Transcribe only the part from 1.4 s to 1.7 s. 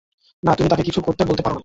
পার না।